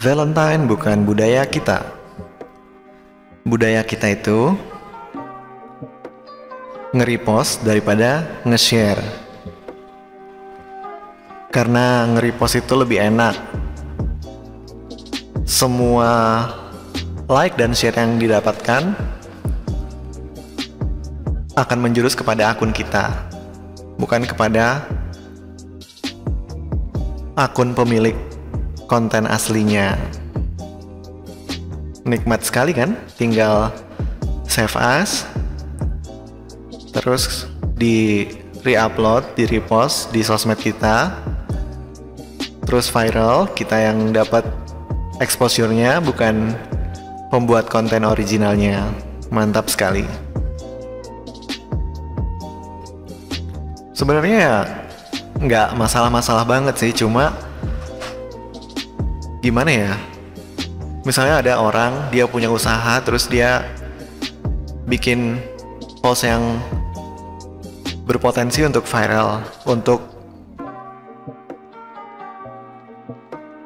[0.00, 1.84] Valentine bukan budaya kita.
[3.44, 4.56] Budaya kita itu
[6.96, 8.96] nge-repost daripada nge-share.
[11.52, 13.36] Karena nge-repost itu lebih enak.
[15.44, 16.48] Semua
[17.28, 18.96] like dan share yang didapatkan
[21.60, 23.28] akan menjurus kepada akun kita,
[24.00, 24.80] bukan kepada
[27.36, 28.29] akun pemilik
[28.90, 29.94] konten aslinya.
[32.02, 32.98] Nikmat sekali kan?
[33.14, 33.70] Tinggal
[34.50, 35.30] save as,
[36.90, 37.46] terus
[37.78, 38.26] di
[38.66, 41.14] re-upload, di repost di sosmed kita,
[42.66, 44.42] terus viral, kita yang dapat
[45.22, 46.50] exposure-nya bukan
[47.30, 48.90] pembuat konten originalnya.
[49.30, 50.02] Mantap sekali.
[53.94, 54.56] Sebenarnya ya
[55.38, 57.49] nggak masalah-masalah banget sih, cuma
[59.40, 59.92] gimana ya?
[61.04, 63.64] Misalnya ada orang dia punya usaha terus dia
[64.84, 65.40] bikin
[66.04, 66.60] post yang
[68.04, 70.04] berpotensi untuk viral, untuk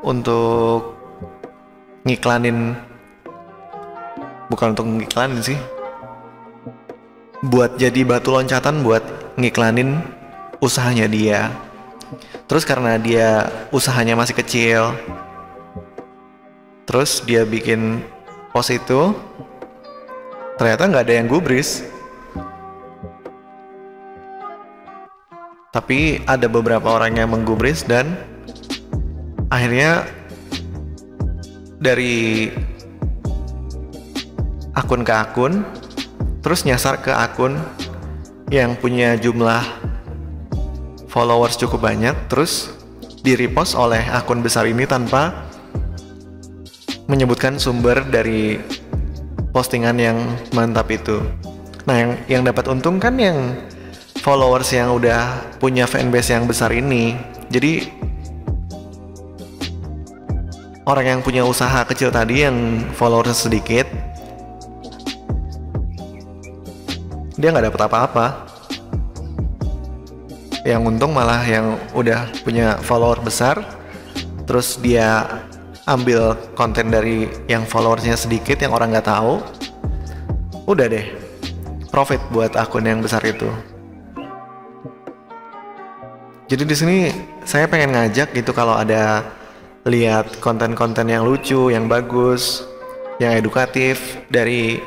[0.00, 0.96] untuk
[2.08, 2.74] ngiklanin
[4.48, 5.58] bukan untuk ngiklanin sih
[7.46, 9.04] buat jadi batu loncatan buat
[9.36, 10.00] ngiklanin
[10.58, 11.52] usahanya dia
[12.48, 14.96] terus karena dia usahanya masih kecil
[16.90, 18.02] terus dia bikin
[18.50, 19.14] post itu.
[20.58, 21.86] Ternyata nggak ada yang gubris.
[25.70, 28.18] Tapi ada beberapa orang yang menggubris dan
[29.54, 30.02] akhirnya
[31.78, 32.50] dari
[34.74, 35.62] akun ke akun
[36.42, 37.54] terus nyasar ke akun
[38.50, 39.62] yang punya jumlah
[41.06, 42.74] followers cukup banyak terus
[43.22, 45.49] di repost oleh akun besar ini tanpa
[47.10, 48.62] menyebutkan sumber dari
[49.50, 50.18] postingan yang
[50.54, 51.18] mantap itu.
[51.90, 53.58] Nah, yang yang dapat untung kan yang
[54.22, 57.18] followers yang udah punya fanbase yang besar ini.
[57.50, 57.90] Jadi
[60.86, 63.86] orang yang punya usaha kecil tadi yang followers sedikit
[67.40, 68.26] dia nggak dapat apa-apa
[70.66, 73.64] yang untung malah yang udah punya follower besar
[74.44, 75.24] terus dia
[75.88, 79.40] ambil konten dari yang followersnya sedikit yang orang nggak tahu
[80.68, 81.06] udah deh.
[81.90, 83.50] Profit buat akun yang besar itu.
[86.50, 86.98] Jadi di sini
[87.46, 89.22] saya pengen ngajak gitu kalau ada
[89.86, 92.66] lihat konten-konten yang lucu yang bagus
[93.22, 94.82] yang edukatif dari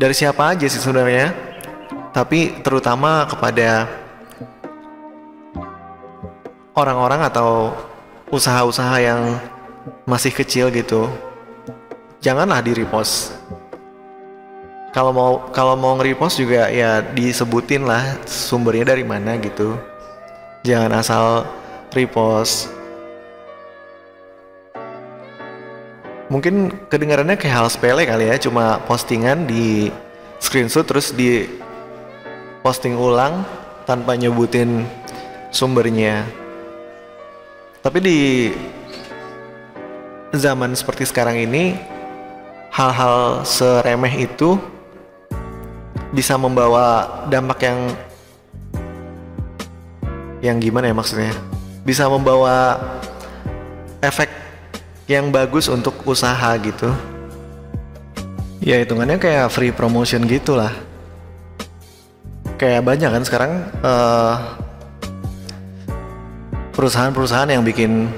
[0.00, 1.30] dari siapa aja sih sebenarnya?
[2.10, 3.86] Tapi terutama kepada
[6.74, 7.76] orang-orang atau
[8.30, 9.38] usaha-usaha yang
[10.06, 11.10] masih kecil gitu
[12.20, 13.34] janganlah di repost.
[14.90, 19.74] Kalau mau kalau mau nge-repost juga ya disebutin lah sumbernya dari mana gitu.
[20.66, 21.24] Jangan asal
[21.94, 22.68] repost.
[26.30, 29.90] Mungkin kedengarannya kayak hal sepele kali ya cuma postingan di
[30.38, 31.46] screenshot terus di
[32.62, 33.42] posting ulang
[33.82, 34.86] tanpa nyebutin
[35.50, 36.22] sumbernya
[37.80, 38.18] tapi di
[40.36, 41.74] zaman seperti sekarang ini
[42.70, 44.60] hal-hal seremeh itu
[46.14, 47.78] bisa membawa dampak yang
[50.40, 51.34] yang gimana ya maksudnya?
[51.84, 52.78] Bisa membawa
[54.00, 54.28] efek
[55.10, 56.92] yang bagus untuk usaha gitu.
[58.60, 60.70] Ya hitungannya kayak free promotion gitu lah
[62.60, 64.59] kayak banyak kan sekarang perusahaan
[66.80, 68.08] perusahaan-perusahaan yang bikin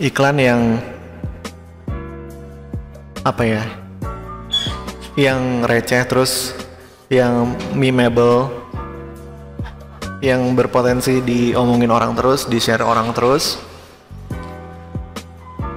[0.00, 0.80] iklan yang
[3.20, 3.62] apa ya
[5.12, 6.56] yang receh terus
[7.12, 8.48] yang memeable
[10.24, 13.60] yang berpotensi diomongin orang terus di share orang terus.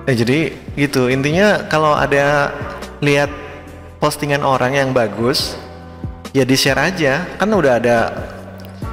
[0.07, 1.11] Eh jadi gitu.
[1.11, 2.56] Intinya kalau ada
[3.03, 3.29] lihat
[4.00, 5.59] postingan orang yang bagus
[6.31, 7.27] ya di share aja.
[7.38, 7.97] Kan udah ada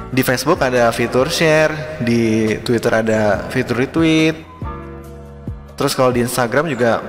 [0.09, 4.35] di Facebook ada fitur share di Twitter ada fitur retweet.
[5.77, 6.99] Terus kalau di Instagram juga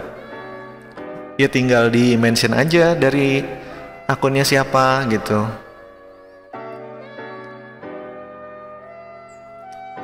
[1.40, 3.40] ya tinggal di mention aja dari
[4.04, 5.48] akunnya siapa gitu.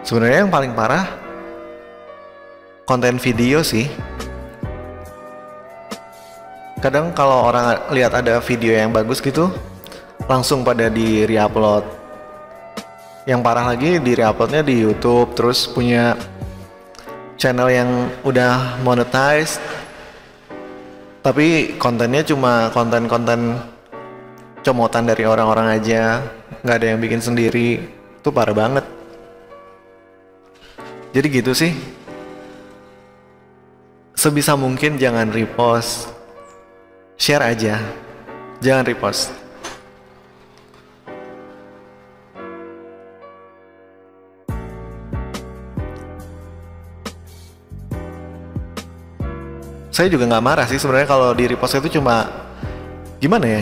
[0.00, 1.04] Sebenarnya yang paling parah
[2.88, 3.90] konten video sih.
[6.81, 9.50] Kadang kalau orang lihat ada video yang bagus gitu
[10.31, 11.95] langsung pada di reupload
[13.26, 16.14] yang parah lagi di reuploadnya di YouTube terus punya
[17.34, 17.90] channel yang
[18.23, 19.58] udah monetize
[21.26, 23.58] tapi kontennya cuma konten-konten
[24.62, 26.23] comotan dari orang-orang aja.
[26.62, 27.82] Nggak ada yang bikin sendiri.
[28.23, 28.87] Itu parah banget.
[31.11, 31.75] Jadi gitu sih.
[34.14, 36.14] Sebisa mungkin jangan repost.
[37.19, 37.82] Share aja.
[38.62, 39.45] Jangan repost
[49.96, 52.28] saya juga nggak marah sih sebenarnya kalau di repost itu cuma
[53.16, 53.60] gimana ya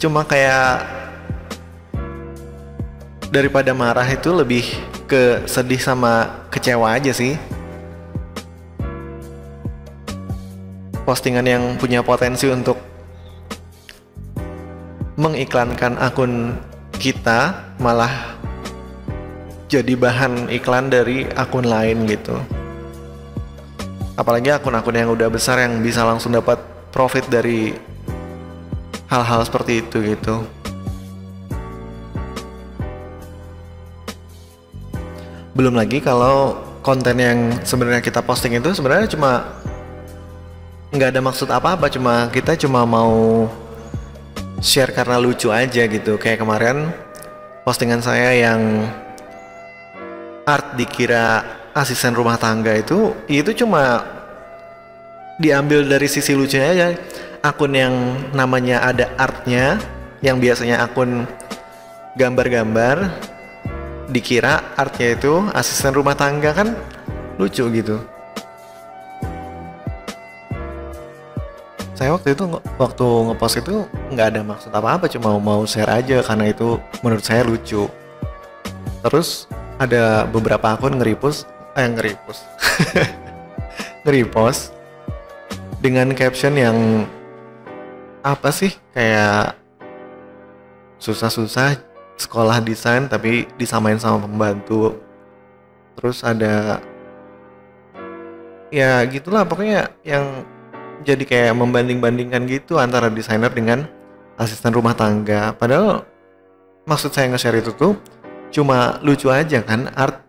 [0.00, 0.80] cuma kayak
[3.28, 4.64] daripada marah itu lebih
[5.04, 7.36] ke sedih sama kecewa aja sih.
[11.04, 12.80] Postingan yang punya potensi untuk
[15.20, 16.56] mengiklankan akun
[16.96, 18.40] kita malah
[19.68, 22.40] jadi bahan iklan dari akun lain gitu
[24.14, 26.58] apalagi akun-akun yang udah besar yang bisa langsung dapat
[26.94, 27.74] profit dari
[29.10, 30.46] hal-hal seperti itu gitu.
[35.54, 39.46] Belum lagi kalau konten yang sebenarnya kita posting itu sebenarnya cuma
[40.94, 43.46] nggak ada maksud apa-apa cuma kita cuma mau
[44.62, 46.18] share karena lucu aja gitu.
[46.18, 46.90] Kayak kemarin
[47.62, 48.90] postingan saya yang
[50.46, 51.42] art dikira
[51.74, 54.06] asisten rumah tangga itu itu cuma
[55.42, 56.86] diambil dari sisi lucunya aja.
[57.44, 57.92] Akun yang
[58.32, 59.76] namanya ada artnya
[60.24, 61.28] yang biasanya akun
[62.16, 63.12] gambar-gambar
[64.08, 66.72] dikira artnya itu asisten rumah tangga kan
[67.36, 68.00] lucu gitu.
[71.94, 72.48] Saya waktu itu
[72.80, 77.44] waktu ngepost itu nggak ada maksud apa-apa cuma mau share aja karena itu menurut saya
[77.44, 77.86] lucu.
[79.04, 79.46] Terus
[79.76, 82.42] ada beberapa akun nge-repost eh nge-repost
[84.04, 84.74] nge-repost
[85.84, 87.04] dengan caption yang
[88.24, 88.72] apa sih?
[88.96, 89.60] Kayak
[90.96, 91.76] susah-susah
[92.16, 94.96] sekolah desain tapi disamain sama pembantu.
[96.00, 96.80] Terus ada
[98.72, 100.48] ya gitulah pokoknya yang
[101.04, 103.84] jadi kayak membanding-bandingkan gitu antara desainer dengan
[104.40, 105.52] asisten rumah tangga.
[105.60, 106.08] Padahal
[106.88, 107.92] maksud saya nge-share itu tuh
[108.48, 110.23] cuma lucu aja kan art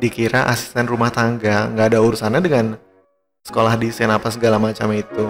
[0.00, 1.68] dikira asisten rumah tangga.
[1.70, 2.66] Nggak ada urusannya dengan
[3.44, 5.26] sekolah desain apa segala macam itu.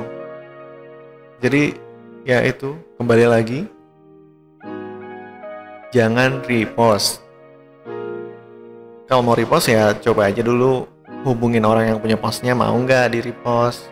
[1.43, 1.75] Jadi
[2.23, 3.67] ya itu kembali lagi.
[5.91, 7.19] Jangan repost.
[9.11, 10.87] Kalau mau repost ya coba aja dulu
[11.27, 12.55] hubungin orang yang punya postnya.
[12.55, 13.91] Mau nggak di repost?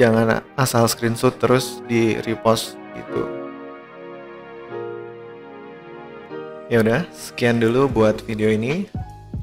[0.00, 3.44] Jangan asal screenshot terus di repost gitu
[6.74, 8.90] Ya udah, sekian dulu buat video ini.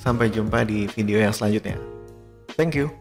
[0.04, 1.80] Sampai jumpa di video yang selanjutnya.
[2.60, 3.00] Thank you.